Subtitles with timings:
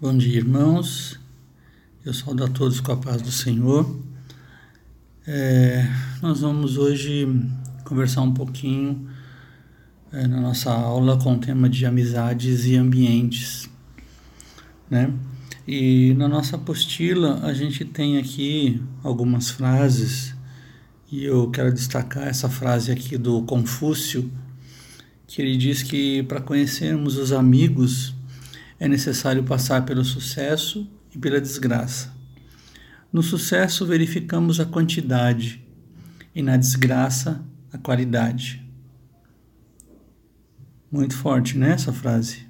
[0.00, 1.18] Bom dia, irmãos.
[2.04, 3.98] Eu saúdo a todos com a paz do Senhor.
[5.26, 5.84] É,
[6.22, 7.26] nós vamos hoje
[7.84, 9.10] conversar um pouquinho
[10.12, 13.68] é, na nossa aula com o tema de amizades e ambientes,
[14.88, 15.12] né?
[15.66, 20.32] E na nossa apostila a gente tem aqui algumas frases
[21.10, 24.30] e eu quero destacar essa frase aqui do Confúcio,
[25.26, 28.14] que ele diz que para conhecermos os amigos
[28.78, 32.12] é necessário passar pelo sucesso e pela desgraça.
[33.12, 35.64] No sucesso, verificamos a quantidade
[36.34, 38.62] e na desgraça, a qualidade.
[40.90, 41.72] Muito forte, né?
[41.72, 42.46] Essa frase.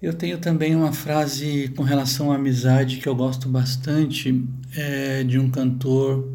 [0.00, 5.38] Eu tenho também uma frase com relação à amizade que eu gosto bastante, é de
[5.38, 6.28] um cantor,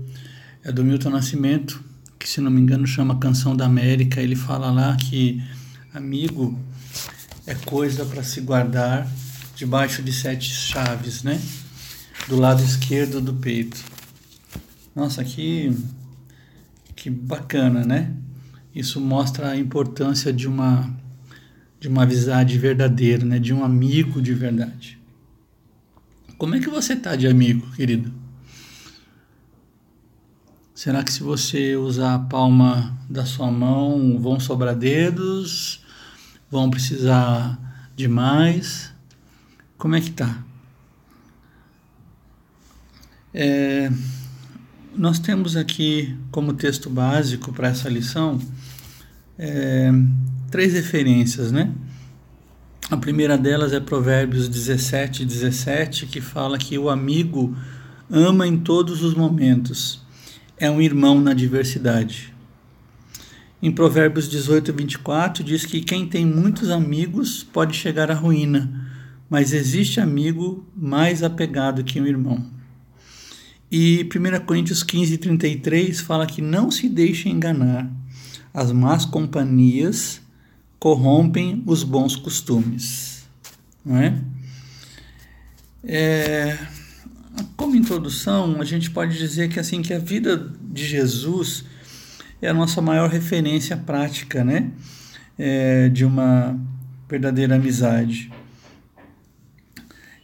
[0.64, 1.84] é do Milton Nascimento,
[2.18, 4.22] que se não me engano chama Canção da América.
[4.22, 5.44] Ele fala lá que
[5.94, 6.58] amigo
[7.48, 9.10] é coisa para se guardar
[9.56, 11.42] debaixo de sete chaves, né?
[12.28, 13.82] Do lado esquerdo do peito.
[14.94, 15.74] Nossa, que,
[16.94, 18.14] que bacana, né?
[18.76, 20.94] Isso mostra a importância de uma,
[21.80, 23.40] de uma amizade verdadeira, né?
[23.40, 25.00] De um amigo de verdade.
[26.38, 28.14] Como é que você tá de amigo, querido?
[30.76, 35.87] Será que se você usar a palma da sua mão vão sobrar dedos?
[36.50, 37.60] Vão precisar
[37.96, 38.94] de mais.
[39.78, 40.44] Como é que tá?
[43.34, 43.92] É,
[44.96, 48.40] nós temos aqui como texto básico para essa lição
[49.38, 49.92] é,
[50.50, 51.72] três referências, né?
[52.90, 57.56] A primeira delas é Provérbios 17, 17, que fala que o amigo
[58.10, 60.02] ama em todos os momentos,
[60.58, 62.34] é um irmão na diversidade.
[63.60, 68.88] Em Provérbios 18, 24, diz que quem tem muitos amigos pode chegar à ruína,
[69.28, 72.46] mas existe amigo mais apegado que um irmão.
[73.72, 77.92] E 1 Coríntios 15, 33 fala que não se deixe enganar,
[78.54, 80.22] as más companhias
[80.80, 83.28] corrompem os bons costumes.
[83.84, 84.22] Não é?
[85.84, 86.60] é?
[87.56, 91.66] Como introdução, a gente pode dizer que assim que a vida de Jesus
[92.42, 94.72] é a nossa maior referência prática, né?
[95.38, 96.60] É, de uma
[97.10, 98.32] verdadeira amizade.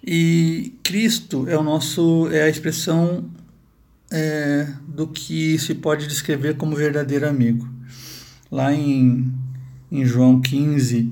[0.05, 3.29] E Cristo é o nosso é a expressão
[4.11, 7.67] é, do que se pode descrever como verdadeiro amigo.
[8.51, 9.33] Lá em,
[9.91, 11.11] em João 15,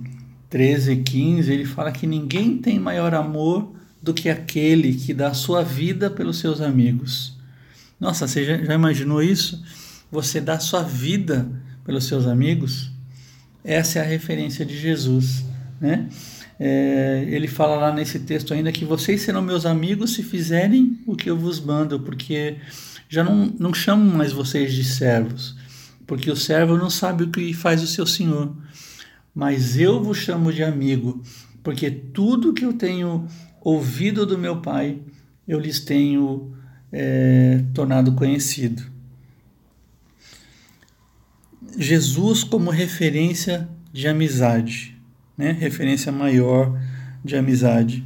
[0.49, 5.29] 13 e 15, ele fala que ninguém tem maior amor do que aquele que dá
[5.29, 7.37] a sua vida pelos seus amigos.
[7.99, 9.63] Nossa, você já, já imaginou isso?
[10.11, 11.49] Você dá sua vida
[11.85, 12.91] pelos seus amigos,
[13.63, 15.45] essa é a referência de Jesus,
[15.79, 16.09] né?
[16.59, 21.15] É, ele fala lá nesse texto ainda que vocês serão meus amigos se fizerem o
[21.15, 22.57] que eu vos mando, porque
[23.09, 25.55] já não, não chamo mais vocês de servos,
[26.05, 28.55] porque o servo não sabe o que faz o seu senhor,
[29.33, 31.23] mas eu vos chamo de amigo,
[31.63, 33.25] porque tudo que eu tenho
[33.59, 34.99] ouvido do meu Pai,
[35.47, 36.53] eu lhes tenho
[36.91, 38.83] é, tornado conhecido.
[41.77, 44.97] Jesus como referência de amizade,
[45.37, 45.51] né?
[45.51, 46.79] referência maior
[47.23, 48.03] de amizade.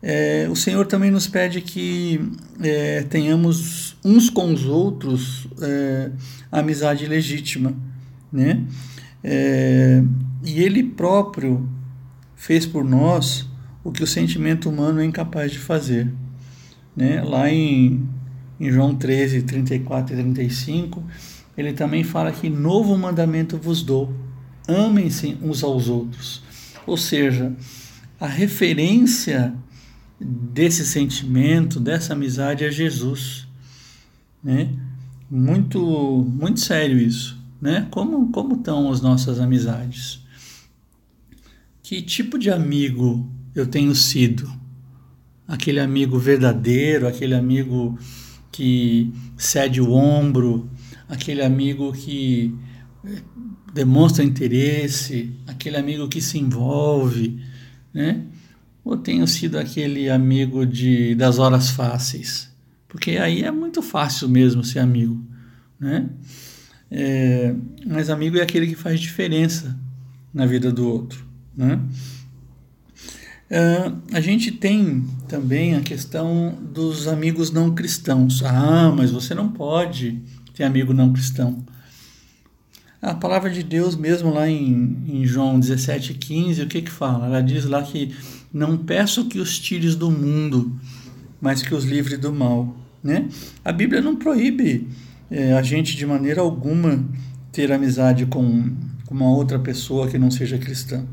[0.00, 2.20] É, o Senhor também nos pede que
[2.62, 6.10] é, tenhamos uns com os outros é,
[6.52, 7.74] amizade legítima,
[8.32, 8.62] né?
[9.24, 10.00] É,
[10.44, 11.68] e Ele próprio
[12.36, 13.48] fez por nós
[13.82, 16.12] o que o sentimento humano é incapaz de fazer,
[16.96, 17.20] né?
[17.20, 18.08] Lá em,
[18.60, 21.04] em João 13, 34 e 35
[21.58, 24.14] ele também fala que novo mandamento vos dou:
[24.68, 26.40] amem-se uns aos outros.
[26.86, 27.52] Ou seja,
[28.20, 29.52] a referência
[30.20, 33.48] desse sentimento, dessa amizade é Jesus,
[34.42, 34.72] né?
[35.28, 37.88] Muito, muito sério isso, né?
[37.90, 40.20] Como, como estão as nossas amizades?
[41.82, 44.48] Que tipo de amigo eu tenho sido?
[45.46, 47.98] Aquele amigo verdadeiro, aquele amigo
[48.52, 50.70] que cede o ombro,
[51.08, 52.54] aquele amigo que
[53.04, 53.22] eh,
[53.72, 57.42] demonstra interesse, aquele amigo que se envolve,
[57.92, 58.22] né?
[58.84, 62.50] Ou tenho sido aquele amigo de, das horas fáceis?
[62.86, 65.20] Porque aí é muito fácil mesmo ser amigo,
[65.78, 66.08] né?
[66.90, 67.54] É,
[67.86, 69.78] mas amigo é aquele que faz diferença
[70.32, 71.26] na vida do outro,
[71.56, 71.80] né?
[73.50, 78.42] Uh, a gente tem também a questão dos amigos não cristãos.
[78.44, 80.20] Ah, mas você não pode
[80.58, 81.64] ter amigo não cristão.
[83.00, 87.26] A palavra de Deus mesmo lá em, em João 17,15, o que que fala?
[87.26, 88.12] Ela diz lá que
[88.52, 90.76] não peço que os tires do mundo,
[91.40, 92.76] mas que os livre do mal.
[93.04, 93.28] Né?
[93.64, 94.88] A Bíblia não proíbe
[95.30, 97.04] é, a gente de maneira alguma
[97.52, 98.68] ter amizade com,
[99.06, 101.06] com uma outra pessoa que não seja cristã.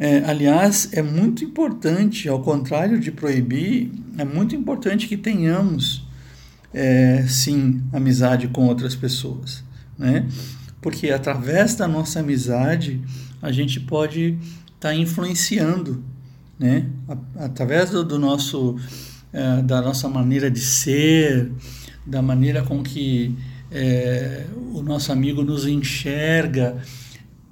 [0.00, 6.07] É, aliás, é muito importante, ao contrário de proibir, é muito importante que tenhamos,
[6.72, 9.64] é, sim, amizade com outras pessoas,
[9.98, 10.26] né?
[10.80, 13.00] Porque através da nossa amizade
[13.42, 14.38] a gente pode
[14.74, 16.02] estar tá influenciando,
[16.58, 16.86] né?
[17.36, 18.76] Através do, do nosso,
[19.32, 21.50] é, da nossa maneira de ser,
[22.06, 23.36] da maneira com que
[23.70, 26.76] é, o nosso amigo nos enxerga,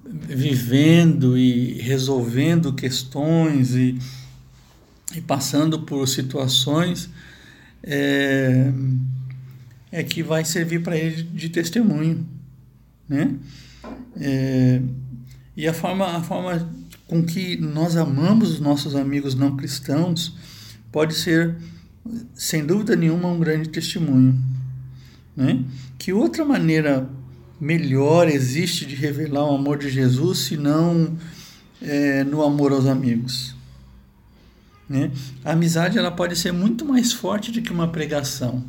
[0.05, 3.99] vivendo e resolvendo questões e,
[5.15, 7.11] e passando por situações,
[7.87, 8.73] é,
[9.93, 12.27] é que vai servir para ele de testemunho,
[13.09, 13.35] né?
[14.21, 14.83] É,
[15.57, 16.69] e a forma, a forma
[17.07, 20.35] com que nós amamos os nossos amigos não cristãos
[20.93, 21.57] pode ser,
[22.35, 24.39] sem dúvida nenhuma, um grande testemunho.
[25.37, 25.65] Né?
[25.99, 27.09] Que outra maneira
[27.61, 31.17] melhor existe de revelar o amor de Jesus senão
[31.81, 33.56] é, no amor aos amigos.
[34.89, 35.11] Né?
[35.45, 38.65] A amizade ela pode ser muito mais forte do que uma pregação.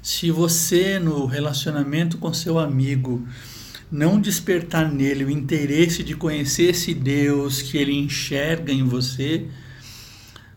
[0.00, 3.26] Se você, no relacionamento com seu amigo,
[3.90, 9.46] não despertar nele o interesse de conhecer esse Deus que ele enxerga em você,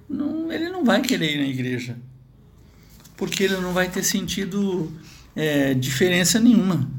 [0.07, 1.97] não, ele não vai querer ir na igreja.
[3.17, 4.91] Porque ele não vai ter sentido
[5.35, 6.89] é, diferença nenhuma.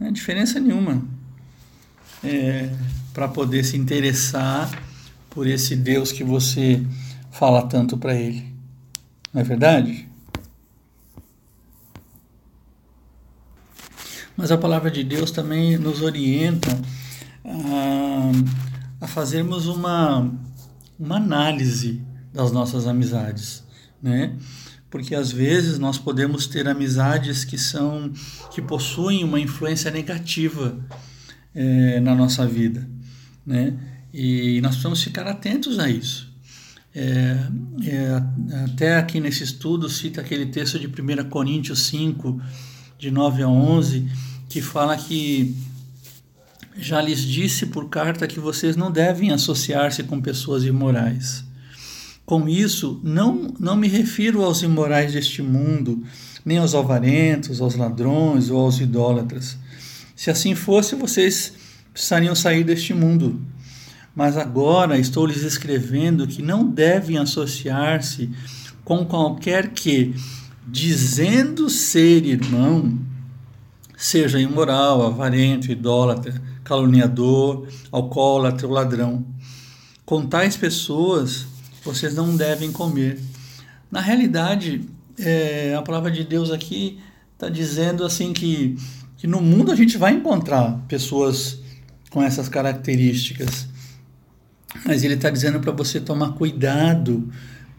[0.00, 1.06] É, diferença nenhuma.
[2.22, 2.70] É,
[3.12, 4.70] para poder se interessar
[5.34, 6.82] por esse Deus que você
[7.30, 8.54] fala tanto para ele.
[9.32, 10.08] Não é verdade?
[14.36, 16.70] Mas a palavra de Deus também nos orienta
[17.44, 20.32] a, a fazermos uma,
[20.98, 22.00] uma análise
[22.32, 23.64] das nossas amizades,
[24.02, 24.36] né?
[24.94, 28.12] porque às vezes nós podemos ter amizades que são
[28.52, 30.78] que possuem uma influência negativa
[31.52, 32.88] é, na nossa vida,
[33.44, 33.76] né?
[34.16, 36.32] E nós precisamos ficar atentos a isso.
[36.94, 37.36] É,
[37.82, 38.22] é,
[38.64, 42.40] até aqui nesse estudo cita aquele texto de 1 Coríntios 5,
[42.96, 44.08] de 9 a 11,
[44.48, 45.56] que fala que
[46.76, 51.44] já lhes disse por carta que vocês não devem associar-se com pessoas imorais.
[52.24, 56.04] Com isso, não, não me refiro aos imorais deste mundo,
[56.44, 59.58] nem aos alvarentos, aos ladrões ou aos idólatras.
[60.14, 61.52] Se assim fosse, vocês
[61.92, 63.42] precisariam sair deste mundo.
[64.14, 68.30] Mas agora estou lhes escrevendo que não devem associar-se
[68.84, 70.14] com qualquer que,
[70.66, 72.96] dizendo ser irmão,
[73.96, 79.24] seja imoral, avarento, idólatra, caluniador, alcoólatra ou ladrão.
[80.04, 81.46] Com tais pessoas,
[81.82, 83.20] vocês não devem comer.
[83.90, 84.82] Na realidade,
[85.18, 87.00] é, a palavra de Deus aqui
[87.32, 88.76] está dizendo assim que,
[89.16, 91.58] que no mundo a gente vai encontrar pessoas
[92.10, 93.68] com essas características,
[94.84, 97.28] mas ele está dizendo para você tomar cuidado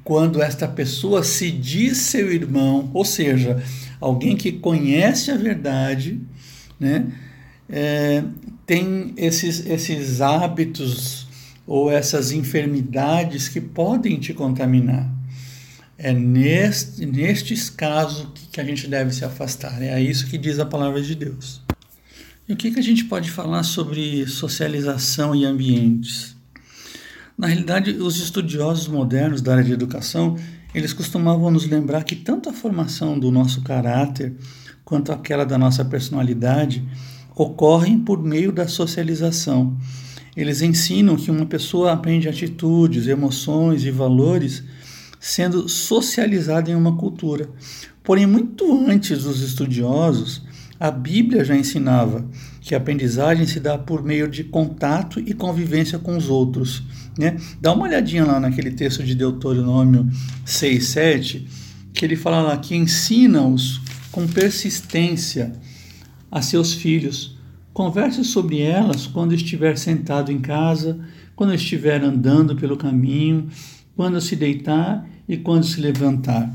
[0.04, 3.62] quando esta pessoa se diz seu irmão, ou seja,
[4.00, 6.22] alguém que conhece a verdade,
[6.80, 7.08] né,
[7.68, 8.24] é,
[8.66, 11.28] tem esses, esses hábitos
[11.66, 15.10] ou essas enfermidades que podem te contaminar.
[15.98, 19.82] É neste, nestes casos que a gente deve se afastar.
[19.82, 21.62] É isso que diz a palavra de Deus.
[22.48, 26.35] E o que, que a gente pode falar sobre socialização e ambientes?
[27.38, 30.38] Na realidade, os estudiosos modernos da área de educação,
[30.74, 34.34] eles costumavam nos lembrar que tanto a formação do nosso caráter
[34.86, 36.88] quanto aquela da nossa personalidade
[37.36, 39.78] ocorrem por meio da socialização.
[40.36, 44.64] Eles ensinam que uma pessoa aprende atitudes, emoções e valores
[45.20, 47.50] sendo socializada em uma cultura.
[48.02, 50.42] Porém, muito antes dos estudiosos,
[50.80, 52.26] a Bíblia já ensinava
[52.62, 56.84] que a aprendizagem se dá por meio de contato e convivência com os outros.
[57.18, 57.38] Né?
[57.62, 60.10] Dá uma olhadinha lá naquele texto de Deuteronômio
[60.46, 61.48] 6, 7,
[61.94, 63.82] que ele fala lá que ensina-os
[64.12, 65.54] com persistência
[66.30, 67.36] a seus filhos
[67.76, 70.98] Converse sobre elas quando estiver sentado em casa,
[71.36, 73.50] quando estiver andando pelo caminho,
[73.98, 76.50] quando se deitar e quando se levantar.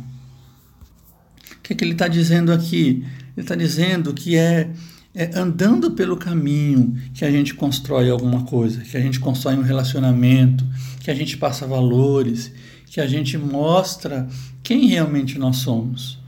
[1.53, 3.05] O que, é que ele está dizendo aqui?
[3.37, 4.71] Ele está dizendo que é,
[5.15, 9.63] é andando pelo caminho que a gente constrói alguma coisa, que a gente constrói um
[9.63, 10.65] relacionamento,
[11.01, 12.53] que a gente passa valores,
[12.87, 14.29] que a gente mostra
[14.63, 16.19] quem realmente nós somos.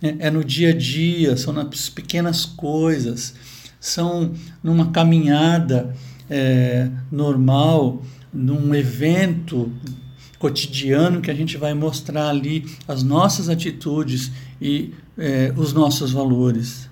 [0.00, 0.16] né?
[0.18, 3.34] é no dia a dia, são nas pequenas coisas,
[3.78, 4.32] são
[4.62, 5.94] numa caminhada
[6.28, 9.72] é, normal, num evento
[10.38, 16.89] cotidiano que a gente vai mostrar ali as nossas atitudes e é, os nossos valores.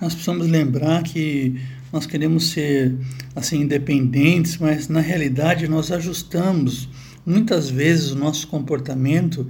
[0.00, 1.60] Nós precisamos lembrar que
[1.92, 2.94] nós queremos ser
[3.34, 6.88] assim independentes, mas na realidade nós ajustamos
[7.26, 9.46] muitas vezes o nosso comportamento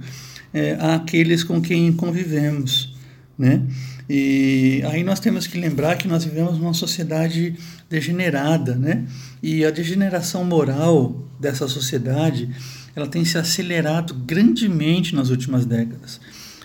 [0.53, 2.93] é, àqueles com quem convivemos,
[3.37, 3.63] né?
[4.09, 7.55] E aí nós temos que lembrar que nós vivemos numa sociedade
[7.89, 9.05] degenerada, né?
[9.41, 12.49] E a degeneração moral dessa sociedade,
[12.93, 16.19] ela tem se acelerado grandemente nas últimas décadas.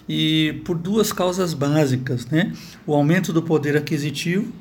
[0.08, 2.52] E por duas causas básicas, né?
[2.86, 4.52] O aumento do poder aquisitivo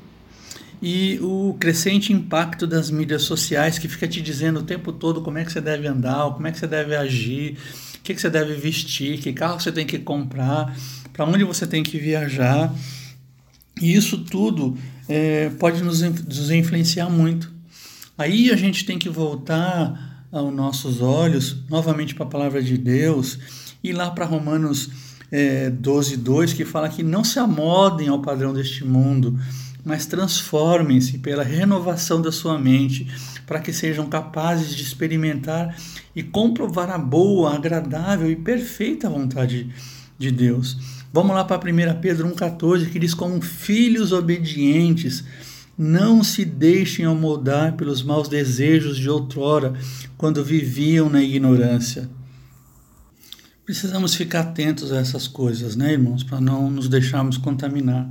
[0.81, 5.37] e o crescente impacto das mídias sociais que fica te dizendo o tempo todo como
[5.37, 7.57] é que você deve andar, como é que você deve agir,
[7.97, 10.75] o que, que você deve vestir, que carro você tem que comprar,
[11.13, 12.73] para onde você tem que viajar.
[13.81, 17.51] E isso tudo é, pode nos, nos influenciar muito.
[18.17, 23.39] Aí a gente tem que voltar aos nossos olhos novamente para a palavra de Deus
[23.83, 24.89] e lá para Romanos
[25.31, 29.39] é, 12, 2, que fala que não se amodem ao padrão deste mundo,
[29.83, 33.07] mas transformem-se pela renovação da sua mente,
[33.45, 35.77] para que sejam capazes de experimentar
[36.15, 39.69] e comprovar a boa, agradável e perfeita vontade
[40.17, 40.77] de Deus.
[41.13, 45.23] Vamos lá para 1 Pedro 1,14, que diz: Como filhos obedientes,
[45.77, 49.73] não se deixem amoldar pelos maus desejos de outrora,
[50.17, 52.09] quando viviam na ignorância.
[53.65, 58.07] Precisamos ficar atentos a essas coisas, né, irmãos, para não nos deixarmos contaminar.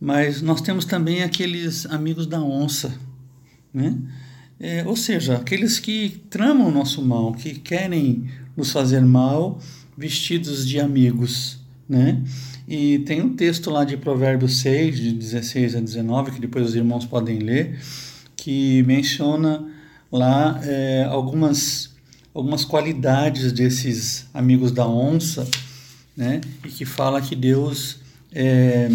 [0.00, 2.94] Mas nós temos também aqueles amigos da onça,
[3.72, 3.98] né?
[4.58, 9.58] É, ou seja, aqueles que tramam o nosso mal, que querem nos fazer mal,
[9.96, 12.22] vestidos de amigos, né?
[12.66, 16.74] E tem um texto lá de Provérbios 6, de 16 a 19, que depois os
[16.74, 17.78] irmãos podem ler,
[18.36, 19.66] que menciona
[20.10, 21.89] lá é, algumas,
[22.34, 25.48] algumas qualidades desses amigos da onça,
[26.16, 26.40] né?
[26.64, 27.98] E que fala que Deus
[28.32, 28.88] é,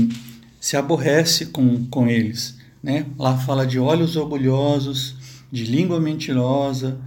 [0.60, 2.58] se aborrece com, com eles.
[2.82, 3.06] Né?
[3.18, 5.16] Lá fala de olhos orgulhosos,
[5.52, 6.98] de língua mentirosa,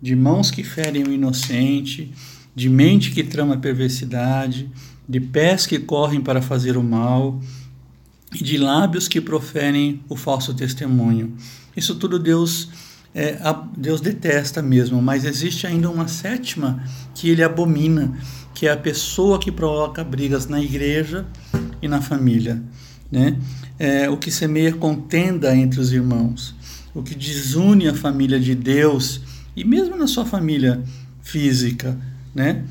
[0.00, 2.12] de mãos que ferem o inocente,
[2.54, 4.70] de mente que trama perversidade,
[5.08, 7.40] de pés que correm para fazer o mal
[8.34, 11.36] e de lábios que proferem o falso testemunho.
[11.76, 12.68] Isso tudo Deus
[13.14, 13.38] é,
[13.76, 16.82] Deus detesta mesmo, mas existe ainda uma sétima
[17.14, 18.16] que ele abomina,
[18.54, 21.26] que é a pessoa que provoca brigas na igreja
[21.80, 22.62] e na família
[23.10, 23.36] né?
[23.78, 26.54] É, o que semeia contenda entre os irmãos,
[26.94, 29.20] o que desune a família de Deus
[29.56, 30.82] e mesmo na sua família
[31.22, 31.98] física,
[32.34, 32.64] né?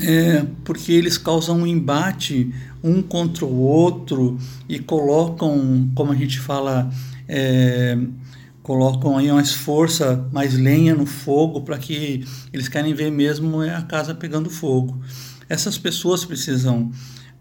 [0.00, 2.52] É, porque eles causam um embate
[2.84, 4.38] um contra o outro
[4.68, 6.90] e colocam, como a gente fala,
[7.26, 7.98] é,
[8.68, 12.22] colocam aí mais força, mais lenha no fogo para que
[12.52, 15.00] eles querem ver mesmo a casa pegando fogo.
[15.48, 16.92] Essas pessoas precisam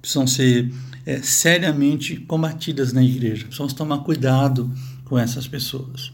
[0.01, 0.73] precisam ser
[1.05, 3.43] é, seriamente combatidas na igreja.
[3.43, 6.13] Precisamos tomar cuidado com essas pessoas.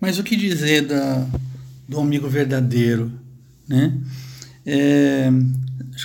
[0.00, 1.24] Mas o que dizer da,
[1.88, 3.12] do amigo verdadeiro?
[3.68, 3.96] Né?
[4.66, 5.30] É,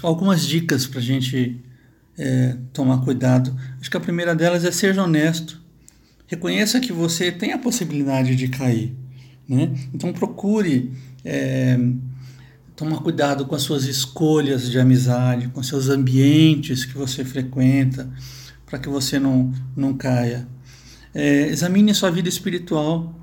[0.03, 1.59] algumas dicas para a gente
[2.15, 3.57] é, tomar cuidado.
[3.81, 5.59] Acho que a primeira delas é seja honesto.
[6.27, 8.95] Reconheça que você tem a possibilidade de cair.
[9.47, 9.73] Né?
[9.93, 10.91] Então procure
[11.23, 11.79] é,
[12.77, 18.07] Toma cuidado com as suas escolhas de amizade, com seus ambientes que você frequenta,
[18.67, 20.47] para que você não, não caia.
[21.11, 23.15] É, examine sua vida espiritual.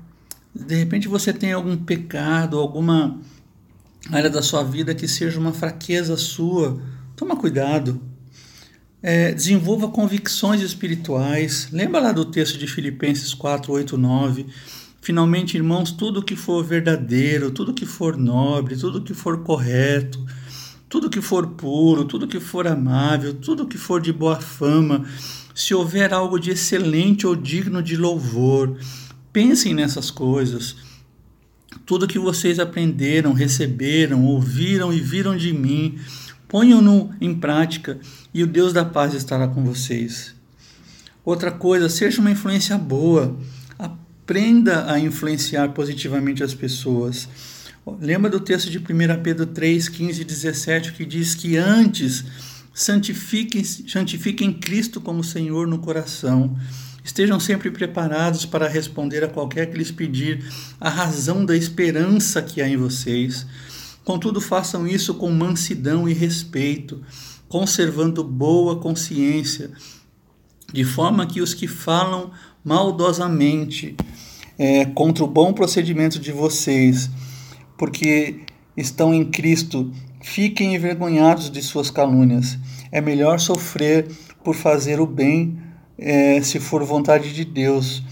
[0.53, 3.17] De repente você tem algum pecado, alguma
[4.11, 6.81] área da sua vida que seja uma fraqueza sua.
[7.15, 8.01] Toma cuidado.
[9.07, 11.67] É, desenvolva convicções espirituais.
[11.71, 14.47] Lembra lá do texto de Filipenses 4, 8, 9
[15.05, 20.25] Finalmente, irmãos, tudo que for verdadeiro, tudo que for nobre, tudo que for correto,
[20.89, 25.05] tudo que for puro, tudo que for amável, tudo que for de boa fama,
[25.53, 28.79] se houver algo de excelente ou digno de louvor,
[29.31, 30.75] pensem nessas coisas.
[31.85, 35.99] Tudo que vocês aprenderam, receberam, ouviram e viram de mim,
[36.55, 37.99] ponham-no em prática
[38.33, 40.33] e o Deus da paz estará com vocês.
[41.25, 43.37] Outra coisa, seja uma influência boa
[43.77, 47.27] aprenda a influenciar positivamente as pessoas.
[47.99, 52.23] Lembra do texto de 1 Pedro 3, 15 e 17 que diz que antes
[52.73, 56.57] santifiquem, santifiquem Cristo como Senhor no coração.
[57.03, 60.41] Estejam sempre preparados para responder a qualquer que lhes pedir
[60.79, 63.45] a razão da esperança que há em vocês.
[64.05, 67.01] Contudo, façam isso com mansidão e respeito,
[67.49, 69.71] conservando boa consciência,
[70.71, 72.29] de forma que os que falam
[72.63, 73.95] maldosamente
[74.59, 77.09] é, contra o bom procedimento de vocês,
[77.79, 78.41] porque
[78.77, 82.59] estão em Cristo, fiquem envergonhados de suas calúnias.
[82.91, 84.07] É melhor sofrer
[84.43, 85.57] por fazer o bem,
[85.97, 88.03] é, se for vontade de Deus,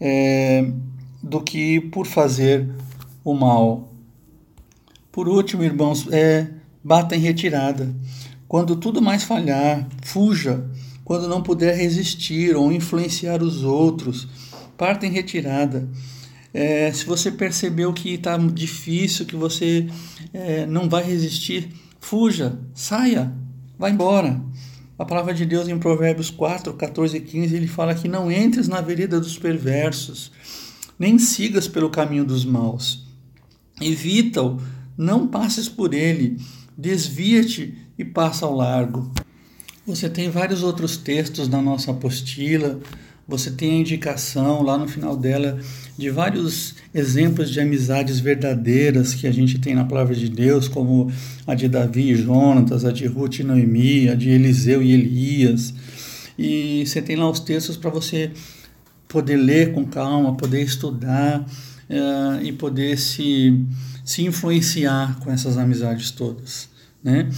[0.00, 0.70] é,
[1.22, 2.66] do que por fazer
[3.22, 3.93] o mal.
[5.14, 6.48] Por último, irmãos, é,
[6.82, 7.94] bata em retirada.
[8.48, 10.68] Quando tudo mais falhar, fuja.
[11.04, 14.26] Quando não puder resistir ou influenciar os outros,
[14.76, 15.88] parta em retirada.
[16.52, 19.86] É, se você percebeu que está difícil, que você
[20.32, 21.68] é, não vai resistir,
[22.00, 23.32] fuja, saia,
[23.78, 24.42] vá embora.
[24.98, 28.66] A palavra de Deus em Provérbios 4, 14 e 15, ele fala que não entres
[28.66, 30.32] na vereda dos perversos,
[30.98, 33.06] nem sigas pelo caminho dos maus.
[33.80, 34.58] Evita-o,
[34.96, 36.38] não passes por ele,
[36.76, 39.10] desvia-te e passa ao largo.
[39.86, 42.80] Você tem vários outros textos na nossa apostila,
[43.26, 45.58] você tem a indicação lá no final dela
[45.96, 51.10] de vários exemplos de amizades verdadeiras que a gente tem na palavra de Deus, como
[51.46, 55.72] a de Davi e Jonatas, a de Ruth e Noemi, a de Eliseu e Elias.
[56.38, 58.30] E você tem lá os textos para você
[59.08, 63.64] poder ler com calma, poder estudar uh, e poder se,
[64.04, 66.68] se influenciar com essas amizades todas,
[67.02, 67.30] né?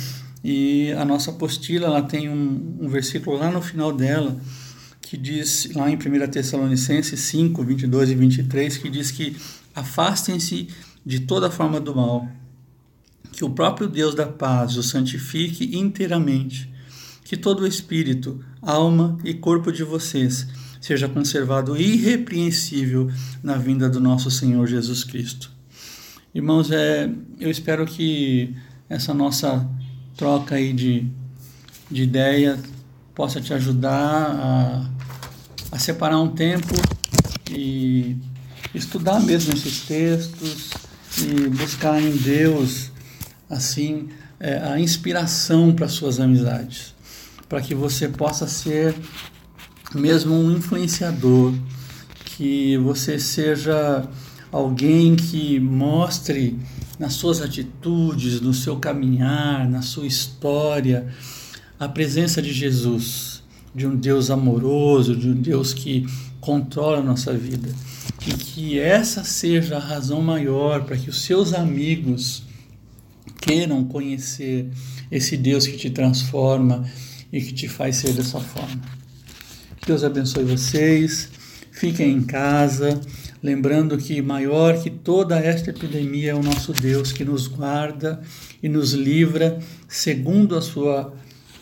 [0.42, 4.36] E a nossa apostila, ela tem um, um versículo lá no final dela,
[5.00, 9.36] que diz lá em 1 Tessalonicenses 5, 22 e 23, que diz que
[9.74, 10.68] afastem-se
[11.04, 12.28] de toda forma do mal,
[13.32, 16.70] que o próprio Deus da paz os santifique inteiramente,
[17.24, 20.46] que todo o espírito, alma e corpo de vocês
[20.80, 23.10] seja conservado irrepreensível
[23.42, 25.55] na vinda do nosso Senhor Jesus Cristo.
[26.36, 27.08] Irmãos, é,
[27.40, 28.54] eu espero que
[28.90, 29.66] essa nossa
[30.14, 31.10] troca aí de,
[31.90, 32.58] de ideia
[33.14, 34.90] possa te ajudar a
[35.72, 36.74] a separar um tempo
[37.50, 38.18] e
[38.74, 40.72] estudar mesmo esses textos
[41.22, 42.90] e buscar em Deus
[43.48, 46.94] assim é, a inspiração para suas amizades,
[47.48, 48.94] para que você possa ser
[49.94, 51.54] mesmo um influenciador,
[52.26, 54.06] que você seja
[54.50, 56.58] alguém que mostre
[56.98, 61.08] nas suas atitudes, no seu caminhar, na sua história,
[61.78, 63.42] a presença de Jesus
[63.74, 66.06] de um Deus amoroso, de um Deus que
[66.40, 67.68] controla a nossa vida.
[68.26, 72.42] E que essa seja a razão maior para que os seus amigos
[73.40, 74.70] queiram conhecer
[75.10, 76.84] esse Deus que te transforma
[77.30, 78.80] e que te faz ser dessa forma.
[79.80, 81.28] Que Deus abençoe vocês.
[81.70, 82.98] Fiquem em casa,
[83.42, 88.20] lembrando que maior que toda esta epidemia é o nosso Deus que nos guarda
[88.62, 91.12] e nos livra segundo a sua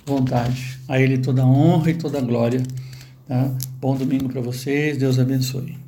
[0.06, 0.78] vontade.
[0.88, 2.62] A Ele toda honra e toda glória.
[3.26, 3.54] Tá?
[3.80, 5.84] Bom domingo para vocês, Deus abençoe.